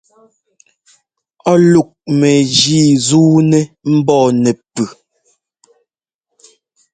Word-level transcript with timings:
Ɔ 1.51 1.53
lúk 1.71 1.89
mɛgǐ 2.19 2.79
zuunɛ 3.07 3.59
mbɔɔ 3.95 4.25
nɛ́pʉ́. 4.43 4.87